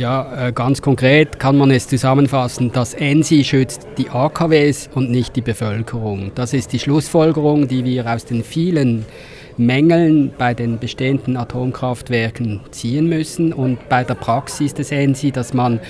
[0.00, 5.36] Ja, äh, ganz konkret kann man es zusammenfassen, das ENSI schützt die AKWs und nicht
[5.36, 6.32] die Bevölkerung.
[6.34, 9.04] Das ist die Schlussfolgerung, die wir aus den vielen
[9.58, 13.52] Mängeln bei den bestehenden Atomkraftwerken ziehen müssen.
[13.52, 15.80] Und bei der Praxis des ENSI, dass man,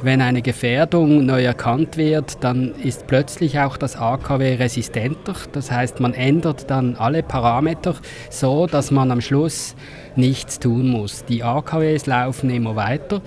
[0.00, 5.34] wenn eine Gefährdung neu erkannt wird, dann ist plötzlich auch das AKW resistenter.
[5.52, 7.96] Das heißt, man ändert dann alle Parameter
[8.30, 9.74] so, dass man am Schluss
[10.16, 11.26] nichts tun muss.
[11.26, 13.20] Die AKWs laufen immer weiter.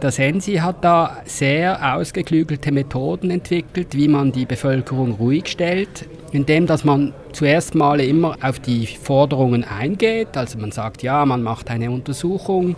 [0.00, 6.66] Das ENSI hat da sehr ausgeklügelte Methoden entwickelt, wie man die Bevölkerung ruhig stellt, indem
[6.66, 10.38] dass man zuerst mal immer auf die Forderungen eingeht.
[10.38, 12.76] Also man sagt, ja, man macht eine Untersuchung,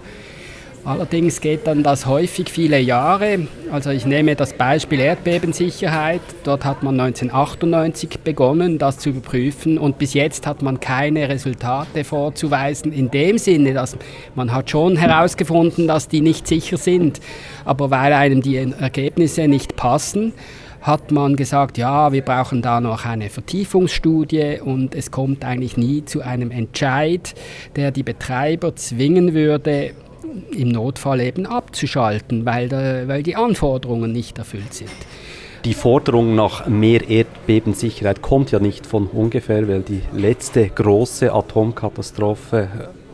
[0.84, 3.46] Allerdings geht dann das häufig viele Jahre.
[3.70, 6.20] Also ich nehme das Beispiel Erdbebensicherheit.
[6.42, 12.02] Dort hat man 1998 begonnen, das zu überprüfen und bis jetzt hat man keine Resultate
[12.02, 12.92] vorzuweisen.
[12.92, 13.96] In dem Sinne, dass
[14.34, 17.20] man hat schon herausgefunden, dass die nicht sicher sind,
[17.64, 20.32] aber weil einem die Ergebnisse nicht passen,
[20.80, 26.04] hat man gesagt, ja, wir brauchen da noch eine Vertiefungsstudie und es kommt eigentlich nie
[26.04, 27.34] zu einem Entscheid,
[27.76, 29.92] der die Betreiber zwingen würde,
[30.56, 34.90] im Notfall eben abzuschalten, weil, der, weil die Anforderungen nicht erfüllt sind.
[35.64, 42.68] Die Forderung nach mehr Erdbebensicherheit kommt ja nicht von ungefähr, weil die letzte große Atomkatastrophe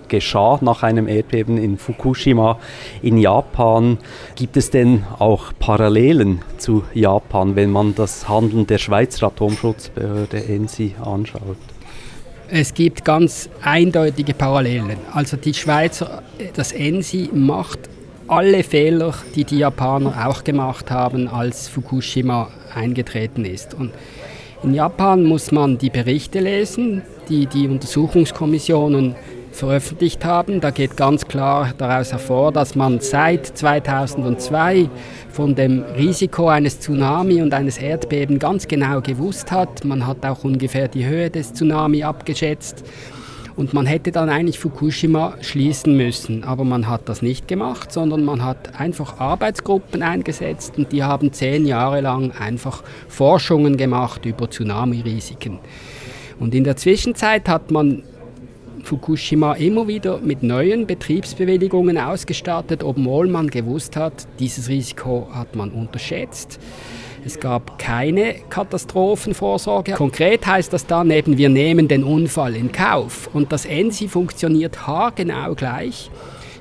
[0.08, 2.58] geschah nach einem Erdbeben in Fukushima
[3.02, 3.98] in Japan.
[4.34, 10.94] Gibt es denn auch Parallelen zu Japan, wenn man das Handeln der Schweizer Atomschutzbehörde ENSI
[11.04, 11.58] anschaut?
[12.50, 14.96] Es gibt ganz eindeutige Parallelen.
[15.12, 16.22] Also die Schweizer,
[16.54, 17.78] das ENSI macht
[18.26, 23.74] alle Fehler, die die Japaner auch gemacht haben, als Fukushima eingetreten ist.
[23.74, 23.92] Und
[24.62, 29.14] in Japan muss man die Berichte lesen, die die Untersuchungskommissionen
[29.58, 30.60] veröffentlicht haben.
[30.60, 34.88] Da geht ganz klar daraus hervor, dass man seit 2002
[35.30, 39.84] von dem Risiko eines Tsunami und eines Erdbeben ganz genau gewusst hat.
[39.84, 42.84] Man hat auch ungefähr die Höhe des Tsunami abgeschätzt.
[43.56, 48.24] Und man hätte dann eigentlich Fukushima schließen müssen, aber man hat das nicht gemacht, sondern
[48.24, 54.48] man hat einfach Arbeitsgruppen eingesetzt und die haben zehn Jahre lang einfach Forschungen gemacht über
[54.48, 55.58] Tsunami-Risiken.
[56.38, 58.04] Und in der Zwischenzeit hat man
[58.88, 65.72] Fukushima immer wieder mit neuen Betriebsbewilligungen ausgestattet, obwohl man gewusst hat, dieses Risiko hat man
[65.72, 66.58] unterschätzt.
[67.22, 69.92] Es gab keine Katastrophenvorsorge.
[69.92, 73.28] Konkret heißt das dann wir nehmen den Unfall in Kauf.
[73.34, 76.10] Und das ENSI funktioniert haargenau gleich.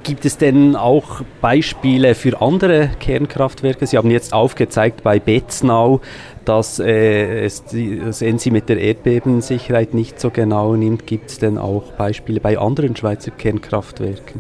[0.08, 3.86] Gibt es denn auch Beispiele für andere Kernkraftwerke?
[3.86, 6.00] Sie haben jetzt aufgezeigt bei Betznau,
[6.46, 11.08] dass äh, es die, das ENSI mit der Erdbebensicherheit nicht so genau nimmt.
[11.08, 14.40] Gibt es denn auch Beispiele bei anderen Schweizer Kernkraftwerken?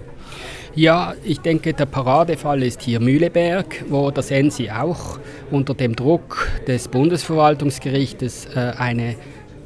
[0.73, 5.19] Ja, ich denke, der Paradefall ist hier Mühleberg, wo das ENSI auch
[5.51, 9.16] unter dem Druck des Bundesverwaltungsgerichtes äh, eine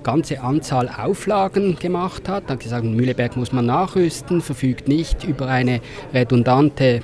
[0.04, 2.50] ganze Anzahl Auflagen gemacht hat.
[2.50, 5.82] Hat gesagt, Mühleberg muss man nachrüsten, verfügt nicht über eine
[6.14, 7.02] redundante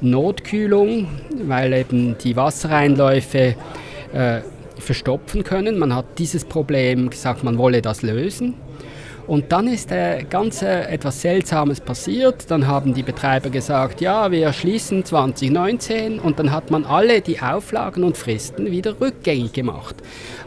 [0.00, 1.08] Notkühlung,
[1.46, 3.54] weil eben die Wassereinläufe
[4.12, 4.40] äh,
[4.78, 5.78] verstopfen können.
[5.78, 8.54] Man hat dieses Problem gesagt, man wolle das lösen.
[9.30, 12.50] Und dann ist äh, ganz äh, etwas Seltsames passiert.
[12.50, 17.40] Dann haben die Betreiber gesagt, ja, wir schließen 2019 und dann hat man alle die
[17.40, 19.94] Auflagen und Fristen wieder rückgängig gemacht.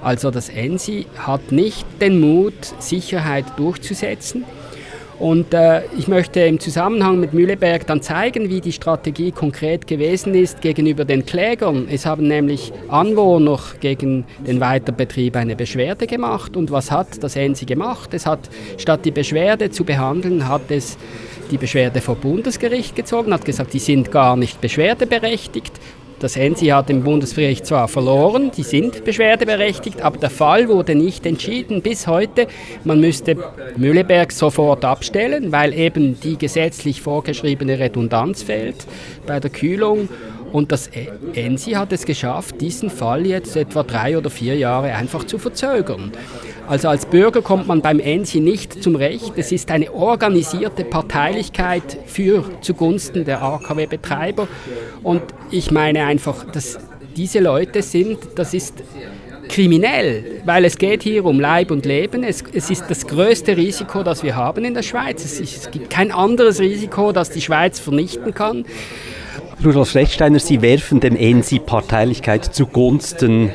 [0.01, 4.43] Also das ENSI hat nicht den Mut, Sicherheit durchzusetzen.
[5.19, 10.33] Und äh, ich möchte im Zusammenhang mit Mühleberg dann zeigen, wie die Strategie konkret gewesen
[10.33, 11.87] ist gegenüber den Klägern.
[11.89, 16.57] Es haben nämlich Anwohner gegen den Weiterbetrieb eine Beschwerde gemacht.
[16.57, 18.13] Und was hat das ENSI gemacht?
[18.13, 20.97] Es hat statt die Beschwerde zu behandeln, hat es
[21.51, 25.73] die Beschwerde vor Bundesgericht gezogen, hat gesagt, die sind gar nicht beschwerdeberechtigt
[26.23, 31.25] das ENSI hat im Bundesgericht zwar verloren, die sind beschwerdeberechtigt, aber der Fall wurde nicht
[31.25, 32.47] entschieden bis heute.
[32.85, 33.35] Man müsste
[33.75, 38.85] Mühleberg sofort abstellen, weil eben die gesetzlich vorgeschriebene Redundanz fehlt
[39.27, 40.07] bei der Kühlung.
[40.53, 40.89] Und das
[41.33, 46.13] ENSI hat es geschafft, diesen Fall jetzt etwa drei oder vier Jahre einfach zu verzögern.
[46.67, 49.33] Also als Bürger kommt man beim ENSI nicht zum Recht.
[49.35, 54.47] Es ist eine organisierte Parteilichkeit für zugunsten der AKW-Betreiber.
[55.03, 55.21] Und
[55.51, 56.79] ich meine einfach, dass
[57.15, 58.81] diese Leute sind, das ist
[59.49, 62.23] kriminell, weil es geht hier um Leib und Leben.
[62.23, 65.23] Es, es ist das größte Risiko, das wir haben in der Schweiz.
[65.23, 68.65] Es, ist, es gibt kein anderes Risiko, das die Schweiz vernichten kann.
[69.63, 73.51] Rudolf Schlechtsteiner, Sie werfen dem ENSI Parteilichkeit zugunsten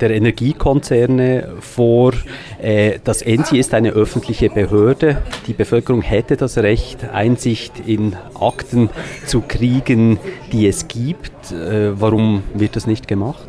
[0.00, 2.12] der Energiekonzerne vor.
[2.60, 5.22] Äh, das ENSI ist eine öffentliche Behörde.
[5.46, 8.90] Die Bevölkerung hätte das Recht, Einsicht in Akten
[9.26, 10.18] zu kriegen,
[10.52, 11.52] die es gibt.
[11.52, 13.46] Äh, warum wird das nicht gemacht?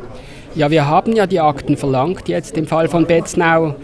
[0.54, 3.74] Ja, wir haben ja die Akten verlangt, jetzt im Fall von Betznau.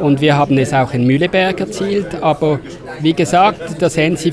[0.00, 2.20] Und wir haben es auch in Mühleberg erzielt.
[2.22, 2.60] Aber
[3.00, 4.32] wie gesagt, das ENSI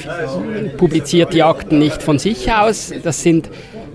[0.77, 2.93] publiziert die Akten nicht von sich aus.
[3.03, 3.49] Das sind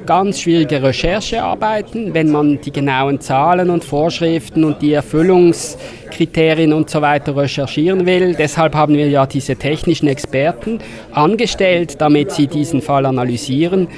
[0.06, 7.02] ganz schwierige Recherchearbeiten, wenn man die genauen Zahlen und Vorschriften und die Erfüllungskriterien und so
[7.02, 8.34] weiter recherchieren will.
[8.34, 10.78] Deshalb haben wir ja diese technischen Experten
[11.12, 13.88] angestellt, damit sie diesen Fall analysieren.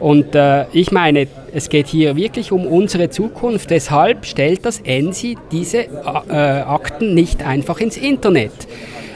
[0.00, 3.70] Und äh, ich meine, es geht hier wirklich um unsere Zukunft.
[3.70, 8.52] Deshalb stellt das ENSI diese äh, Akten nicht einfach ins Internet,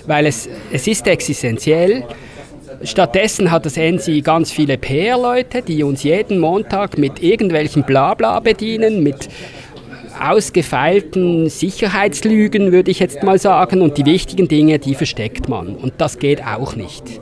[0.07, 2.05] weil es, es ist existenziell.
[2.85, 9.03] Stattdessen hat das ENSI ganz viele PR-Leute, die uns jeden Montag mit irgendwelchen Blabla bedienen,
[9.03, 9.29] mit
[10.21, 13.83] ausgefeilten Sicherheitslügen, würde ich jetzt mal sagen.
[13.83, 15.77] Und die wichtigen Dinge, die versteckt man.
[15.77, 17.21] Und das geht auch nicht.